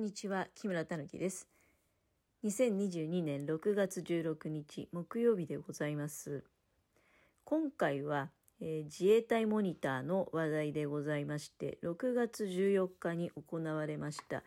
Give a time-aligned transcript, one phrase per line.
[0.00, 1.46] んにちは、木村たぬきです。
[2.42, 6.42] 2022年6月16日木曜日でございます。
[7.44, 8.30] 今回は、
[8.62, 14.42] えー自衛隊モニターの話題でございまして、6月14日に行われました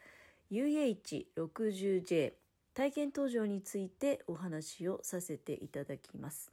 [0.52, 2.34] UH60J
[2.74, 6.52] 体験搭乗についてお話をさせていただきます。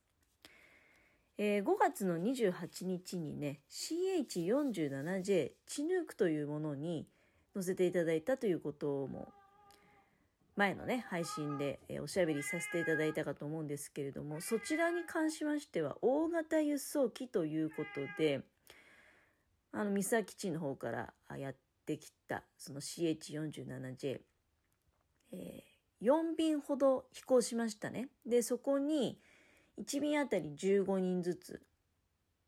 [1.39, 7.07] えー5月の28日にね CH47J チヌークというものに
[7.55, 9.33] 載せていただいたということも
[10.57, 18.43] 前のね配信で、おしゃべりさせていただいたかと思うんですけれどもそちらに関しましては大型輸送機ということで
[19.73, 21.55] あの三沢基地の方からやっ
[21.87, 24.21] てきたその CH47J、
[25.33, 25.65] え
[26.03, 28.09] 4便ほど飛行しましたね。
[28.27, 29.19] でそこに
[29.79, 31.63] 1便あたり15人ずつ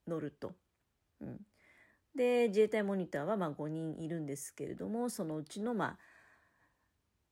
[0.07, 0.52] 乗ると。
[1.21, 1.41] うん、
[2.15, 5.98] で自衛隊モニターはまあ5人いるんですけれどもそのうちのまあ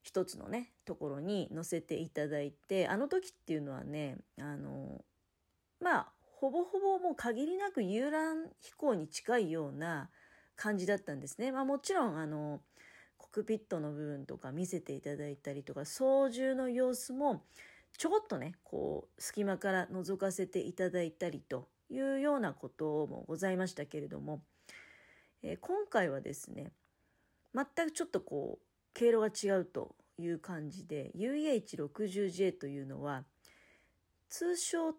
[0.03, 5.05] 一つのねところに乗せていただいてあの時っていうのはねあの
[5.81, 10.09] まあほぼほぼもう限りなく遊覧飛行に近いような
[10.57, 11.53] 感じだったんですね。
[11.53, 12.61] まあ、もちろんあの
[13.19, 17.43] コクピットの部分とか見せていただいたりとか操縦の様子も
[17.99, 24.43] ちょこっとねこう隙間から覗かせていただいたりというようなこともございましたけれども、
[25.43, 26.73] えー今回はですね
[27.55, 33.25] 全くちょっとこう経路が違うという感じで UH60J というのは
[34.29, 34.95] 通称っ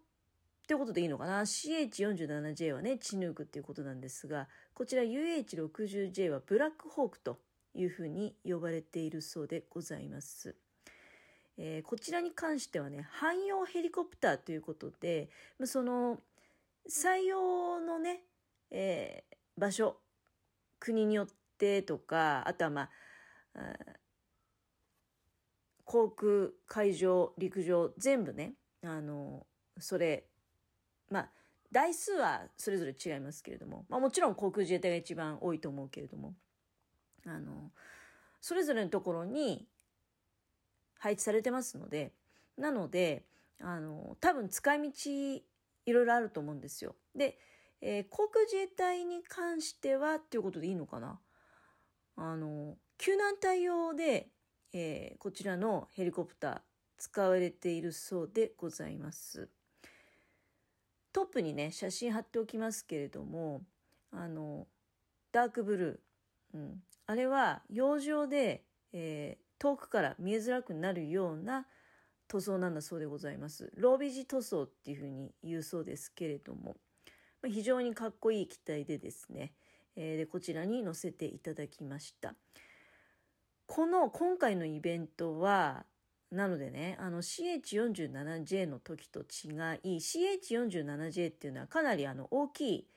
[0.67, 7.39] てことでいいのかな？CH47J はねチヌークっていうことなんですがこちら UH60J はブラックホークと
[7.73, 10.55] いうふうに呼ばれているそうでございます。
[11.58, 15.30] えーこちらに関してはね汎用ヘリコプターということで
[15.66, 16.20] その
[16.89, 18.23] 採用のね、
[18.72, 19.98] えー場所
[20.82, 22.90] 国によってとかあとはま
[23.56, 23.70] あ
[25.86, 29.46] 航空海上陸上全部ねあの
[29.80, 30.26] それ
[31.10, 31.30] まあ
[31.72, 36.33] 台数はそれぞれ違いますけれども、まあ、もちろん航空自衛隊が一番多いと思うけれども
[37.26, 37.72] あの
[38.42, 39.67] それぞれのところに
[40.98, 42.11] 配置されてますので
[42.58, 43.23] なので
[43.61, 45.42] あの多分使い道
[45.86, 46.95] いろいろあると思うんですよ。
[47.16, 47.38] で、
[47.81, 51.19] えー航空自衛隊に関してはっていうことでいいのかな？
[52.15, 54.30] あの救難対応で、
[54.73, 56.61] えーこちらのヘリコプター
[56.97, 59.49] 使われているそうでございます。
[61.14, 63.61] トップにね写真貼っておきますけれども
[64.11, 64.67] あの
[65.31, 68.63] ダークブルー、うん、あれは洋上で、
[68.93, 71.67] えー遠くから見えづらくなるような
[72.27, 73.71] 塗装なんだそうでございます。
[73.75, 76.77] ロービジ塗装っていうふうに言うそうですけれども、
[77.42, 79.54] ま非常にかっこいい機体でですね、
[79.96, 82.36] えでこちらに載せていただきました。
[83.68, 85.86] この今回のイベントは、
[86.32, 89.24] なのでね、あの CH47J の時と違
[89.84, 92.88] い、CH47J っていうのはかなりあの大きい、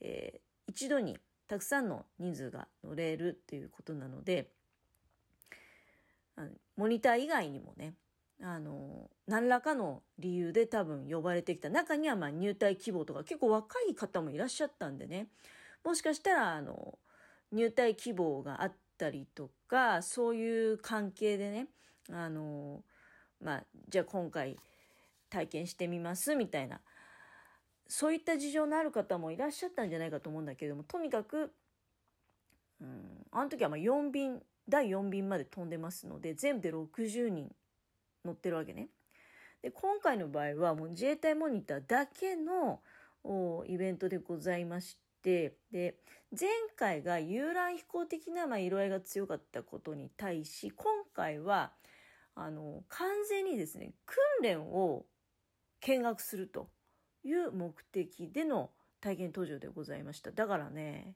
[0.00, 4.50] えー一度にたくさんの人数が乗れるっていうことなので、
[6.36, 7.94] あのモニター以外にもね、
[8.40, 11.70] あの、何らかの理由で多分呼ばれてきた。
[11.70, 15.28] 中にはまあ入隊希望とか結構若い方もいらっしゃったんでね、
[15.84, 16.98] もしかしたらあの、
[17.50, 21.68] 入隊希望があったりとか、そういう関係でね、
[22.10, 22.84] あの、
[23.40, 24.56] まあ、じゃあ今回
[25.30, 26.80] 体験してみますみたいな、
[27.88, 31.52] そういった事情のある方もいらっしゃったんじゃないかと思うんだけれども、とにかく、
[32.80, 37.50] うん、あの時はまあ4便、第4便まで飛んでますので、全部で60人
[38.28, 38.88] 乗ってるわけね。
[39.62, 42.80] で、今回の場合はもう自衛隊モニターだけの
[43.66, 45.96] イベントでございまして、で、
[46.38, 51.72] 前回が遊覧飛行的なま色合いが強かったことに対し、今回は、
[52.34, 55.06] あの、完全にですね、訓練を
[55.80, 56.70] 見学すると
[57.24, 60.30] いう目的での体験登場でございました。
[60.30, 61.14] だからね、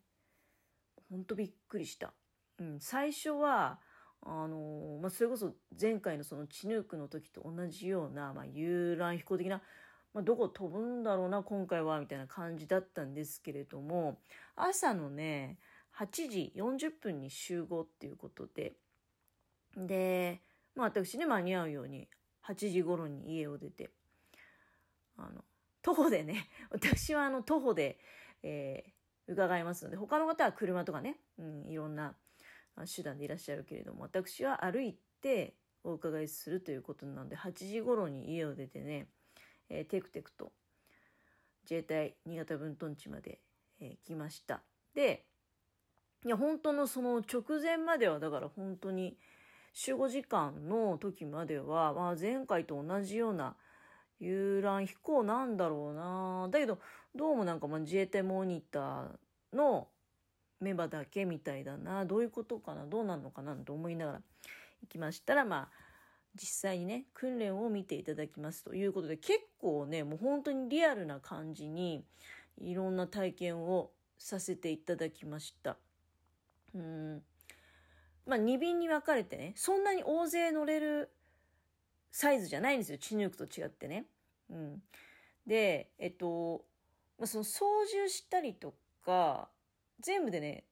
[1.11, 2.13] ほんとびっくりした。
[2.59, 3.81] うん、最初は、
[4.25, 9.61] あのまあ、それこそ前回のそのチヌークの時と同じような、まあ、遊覧飛行的な、
[10.15, 14.21] まあ、どこ飛ぶんだろうな今回はみたいな感じだったんですけれども
[14.55, 15.59] 朝のね
[15.99, 18.75] 8時40分に集合っていうことで
[19.77, 20.41] で、
[20.77, 22.07] まあ、私ね間に合うように
[22.47, 23.91] 8時頃に家を出て
[25.19, 25.43] あの
[25.83, 27.99] 徒歩でね 私はあの徒歩で、
[28.45, 28.93] えー
[29.29, 32.15] 伺いますので他の方は車とかね、うん、いろんな
[32.87, 35.55] 手段でいらっしゃるけれども私は歩いて
[35.85, 39.09] お伺いするということなので8時頃に家を出てね、
[39.69, 40.53] えーテクテクと
[41.65, 43.41] 自衛隊新潟分屯地まで、
[43.81, 44.63] えー来ました
[44.95, 45.25] で
[46.25, 49.17] いや本当のその直前まではだから本当に
[49.75, 53.57] 4、5時間の時までは、まあ、前回と同じような
[54.21, 56.49] 遊覧飛行なんだろうな。
[56.51, 56.79] だけど、
[57.15, 59.89] どうもなんかまあ自衛隊モニターの
[60.63, 62.05] メンバーだけみたいだな。
[62.05, 62.87] どういうことかな？
[62.87, 63.55] どうなるのかな？
[63.57, 64.23] と思いながら
[64.83, 65.77] 行きましたら、まあ、
[66.35, 72.05] 実際にね、訓練を見ていただきますということで、結構ね、もう本当にリアルな感じに、
[72.59, 75.77] いろんな体験をさせていただきました。
[76.75, 77.23] うん。
[78.27, 81.11] まあ、2便に分かれてね、そんなに大勢乗れる
[82.13, 82.99] サイズじゃないんですよ。
[82.99, 84.07] チヌークと違ってね。
[84.49, 84.83] うん。
[85.47, 86.65] で、えっと、
[87.19, 88.75] まあ、その操縦したりと
[89.05, 89.49] か、
[90.03, 90.65] 全部でね、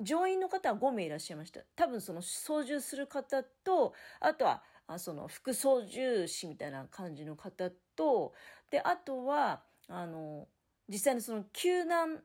[0.00, 1.60] 乗員の方は5名いらっしゃいました。
[1.76, 8.34] 多分その操縦する方と、あとは、あその副操縦士みたいな感じの方と、
[8.70, 10.48] で、あとは、あの、
[10.88, 12.22] 実際にその救難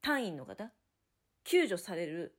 [0.00, 0.70] 隊員の方、
[1.44, 2.36] 救助される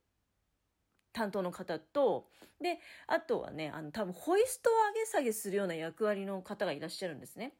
[1.12, 2.28] 担当の方と、
[2.60, 7.54] で、あとはね、あの、多分ホイストを上げ下げするような役割の方がいらっしゃるんですね。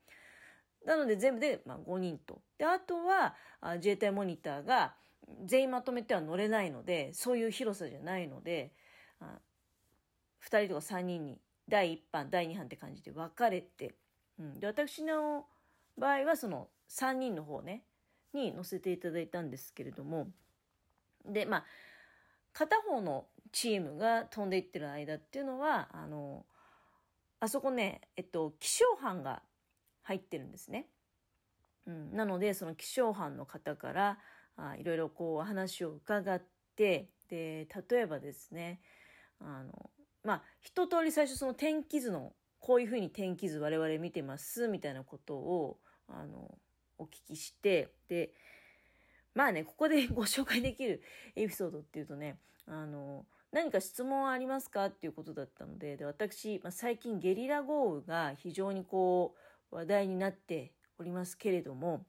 [0.84, 2.42] なので全部で、まあ、5人と。
[2.58, 4.94] で、あとはあ自衛隊モニターが
[5.44, 8.72] 全員まとめては乗れないので、そういう広さじゃないので、
[9.20, 9.38] あ
[10.44, 13.94] 2人とか3人に第1班、第2班って感じで分かれて、
[14.38, 15.46] うん、で私の
[15.96, 17.84] 場合はその3人の方ね、
[18.32, 20.28] に乗せていただいたんですけれども、
[21.24, 21.64] で、まあ、
[22.52, 26.44] 片方のチームが飛んでいってる間っていうのは、あの、
[27.40, 29.42] あそこね、えっと、気象班が
[30.02, 30.86] 入ってるんですね。
[31.86, 34.18] うん、なので、その気象班の方から
[34.56, 36.42] あいろいろこう話を伺っ
[36.76, 38.80] て、で、例えばですね、
[39.40, 39.90] あの、
[40.22, 45.78] まあ、一通り最初その天気図の、こういうふうに天気図我々見てますみたいなことを、
[46.08, 46.58] あの、
[46.98, 48.32] お聞きして、で、
[49.34, 51.02] まあね、ここで ご紹介できる
[51.36, 59.36] エピソードっていうとね、あの、何か質問はありますかっていうことだったので、で私、まあ、最近ゲリラ豪雨が非常にこ
[59.70, 62.04] う話題になっておりますけれども、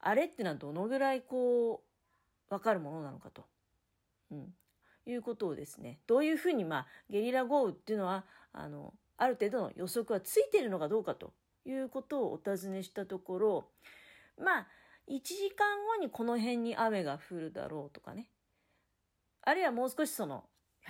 [0.00, 1.82] あれってのはどのぐらいこ
[2.50, 3.44] う、わかるものなのかと。
[4.30, 4.54] うん。
[5.06, 11.32] いうことをですね、どういうふうにまあ、ゲリラ豪雨っていうのは、あの、ある程度の予測はついているのかどうかと
[11.64, 13.68] いうことをお尋ねしたところ、
[14.38, 14.66] まあ、
[15.08, 18.28] 1時間後にこの辺に雨が降るだろうとかね。
[19.42, 20.44] あるいはもう少しその、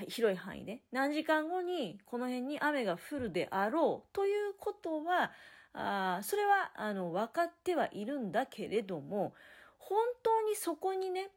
[0.08, 5.32] 広い範囲で、何時間後にこの辺に雨が降るであろうということは、
[5.72, 9.34] あそれは、あの、分かってはいるんだけれども、
[9.78, 11.31] 本当にそこにね、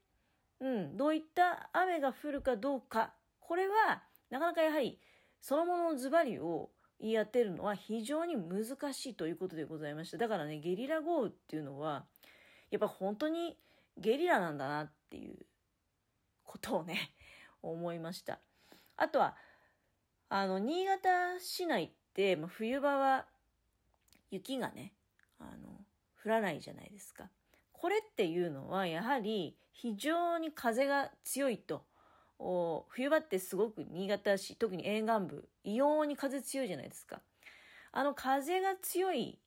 [0.59, 4.99] うん、どういった雨が降るかどうか、これは、なかなかやはり、
[5.41, 10.17] そのもののズバリを言い当てるのは非常に難しいということでございました。
[10.17, 12.05] だからね、ゲリラ豪雨っていうのは、
[12.71, 13.57] やっぱ本当に
[13.97, 15.45] ゲリラなんだなっていう
[16.43, 17.13] ことをね、
[17.61, 18.39] 思いました。
[18.95, 19.35] あとは、
[20.29, 23.27] あの、新潟市内って、まあ、冬場は
[24.33, 24.93] 雪がね、
[25.39, 25.85] あの、
[26.23, 27.29] 降らないじゃないですか。
[27.71, 31.85] これっていうのはやはり非常に風が強いと。
[32.89, 37.21] 冬場ってすごく新潟市、特に沿岸部、異様に風強いじゃないですか。
[37.91, 39.39] あの風が強い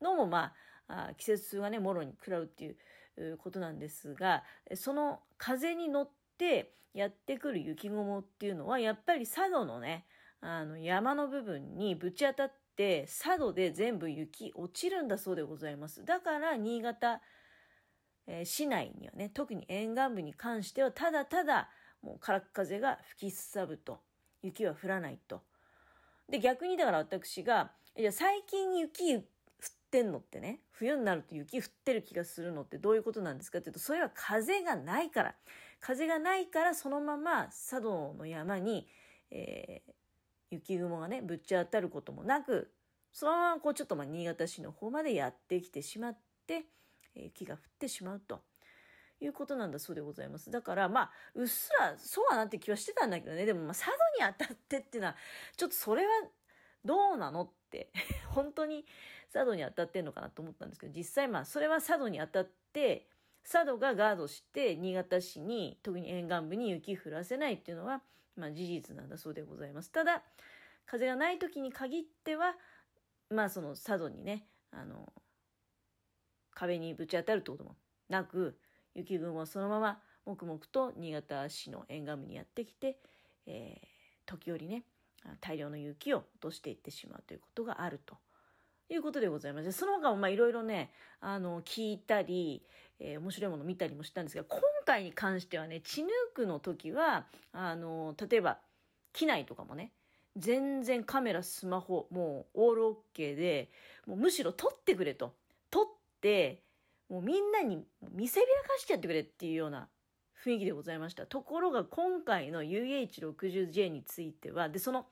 [0.00, 0.54] のもま
[0.88, 4.44] あ、季節がね、もろに食らうっていうことなんですが、
[4.74, 10.06] その風に乗ってやってくる雪雲っていうのは、やっぱり佐渡のね、
[10.40, 12.52] あの山の部分にぶち当たっ
[13.06, 16.04] 佐渡で全部雪落ちるんだそうでございます。
[16.04, 17.20] だから新潟、
[18.26, 21.68] えー、市内にはね、特に沿岸部に関してはただただ
[22.02, 24.00] もう空っ風が吹きすさぶと。
[24.42, 25.42] 雪は降らないと。
[26.28, 29.22] で、逆にだから私が、いや、最近雪降っ
[29.90, 35.34] てんのってね、冬になると雪降ってる気がするのってどういうことなんですかっていうと、それは風がないから。
[35.80, 38.86] 風がないからそのまま佐渡の山に、
[39.30, 39.92] えー、
[40.50, 42.72] 雪雲がね、ぶち当たることもなく、
[43.12, 46.64] そのままこうちょっとま新潟市の方までやってきてしまって、
[47.14, 48.40] 雪が降ってしまうと
[49.20, 50.50] いうことなんだそうでございます。
[50.50, 53.92] だからまあ、うっすらそうはなって気はしてたんだけどね、でもまあ佐渡
[54.24, 55.16] に当たってっていうのは、
[55.56, 56.10] ちょっとそれは
[56.84, 57.90] どうなのって
[58.30, 58.86] 本当に
[59.32, 63.08] 佐渡に当たってんのかなと思ったんですけど、実際まあそれは佐渡に当たって、
[63.42, 68.02] 佐渡がガードして新潟市に特に沿岸部に雪降らせないっていうのは
[68.40, 69.90] まあ、事実なんだそうでございます。
[69.90, 70.22] ただ、
[70.86, 72.54] 風がない時に限っては、
[73.28, 75.12] まあその佐渡にね、あの、
[76.54, 77.76] 壁にぶち当たるってことも
[78.08, 78.58] なく、
[78.94, 82.98] 雪雲はそのまま黙々と新潟市の沿岸部にやってきて、
[83.46, 83.86] えー、
[84.26, 84.84] 時折ね、
[85.40, 88.16] 大量の雪を落としていってしまうということがあると
[88.90, 92.62] いうことでございまして、その他もまあいろいろね、あの、聞いたり、
[92.98, 98.58] えー、面白いもの見たりもしたんですが、今回に関してはね、チヌークの時は、あの、例えば、
[99.12, 99.92] 機内とかもね、
[100.36, 103.70] 全然カメラ、スマホ、もうオールオッケーで、
[104.06, 105.34] もうむしろ撮ってくれと。
[105.70, 105.86] 撮っ
[106.20, 106.62] て、
[107.08, 109.88] もうみんなに見せびらかしちゃってくれっていうような
[110.44, 111.26] 雰囲気でございました。
[111.26, 115.06] ところが今回の UH60J については、で、その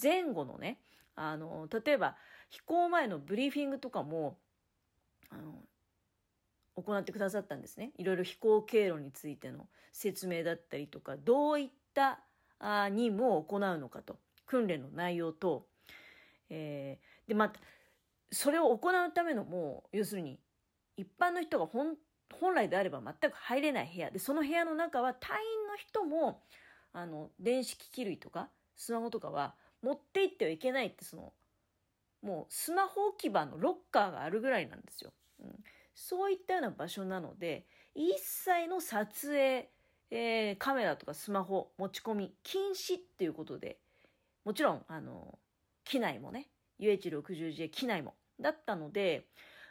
[0.00, 0.78] 前後のね、
[1.16, 2.16] あの、例えば
[2.50, 4.38] 飛行前のブリーフィングとかも、
[5.30, 5.54] あの、
[6.74, 7.92] 行ってくださったんですね。
[7.96, 12.20] いろいろ飛行経路についての説明だったりとか、どういった
[12.60, 15.66] 任務を行うのかと、訓練の内容と、
[16.48, 17.60] えー、で、また、
[18.32, 20.38] それを行うためのもう、要するに、
[20.96, 21.96] 一般の人が本
[22.38, 26.42] 本来であれば全く入れない部屋で、その部屋の中は隊員の人も、
[26.92, 31.32] あの、電子機器類とか、スマホとかは持って行ってはいけないって、その、
[32.22, 35.12] もうスマホ置き場のロッカーがあるぐらいなんですよ。
[35.40, 39.70] うん、そういったような場所なので、一切の撮影、
[40.10, 43.78] えー、カメラとかスマホ持ち込み禁止っていうことで、
[44.44, 45.38] もちろん、あの、
[45.84, 46.48] 機内もね、
[46.80, 49.26] UH60J 機内も、だったので、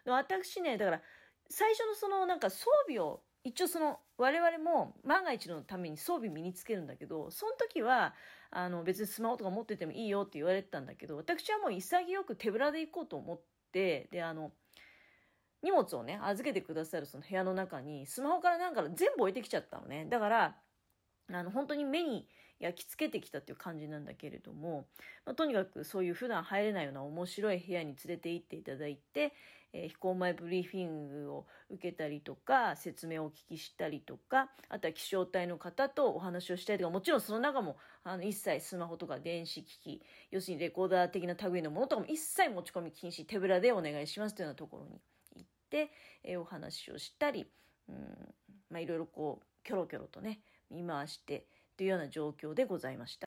[0.06, 1.02] 私ね、だから、
[1.50, 8.14] 最初のそのなんか装備を一応その我々も万が一のために装備身につけるんだけどその時は
[8.52, 13.42] あの別にスマホとか持っててもいいよって言われてたんだけど私はもう潔く手ぶらで行こうと思っ
[13.72, 14.52] てであの
[15.62, 20.06] 荷物をね預けてくださるその部屋の中にスマホからなんか全部置いてきちゃったのね。
[20.10, 20.56] だから
[21.32, 22.28] あの本当に目に
[22.60, 24.86] 焼き付けてきたっていう感じなんだけれども、
[25.26, 29.34] まあ、とにかくそういう普段入れないような面白い部屋に連れて行っていただいて、
[29.72, 40.02] えー、飛行前ブリーフィングを受けたりとか、説明をお聞きしたりとか、あとは気象隊の方とお話をしたりとか、もちろんその中も、あの、一切スマホとか電子機器、
[40.32, 45.00] 要するにレコーダー的な類のものとかも一切持ち込み禁止、手ぶらでお願いしますというようなところに
[45.36, 45.92] 行って、
[46.24, 47.46] えー、お話をしたり、
[47.88, 47.96] うん、
[48.72, 50.40] まあ、いろいろこう、キョロキョロとね、
[50.72, 51.46] 見回して、
[51.80, 53.18] というような状況でございました。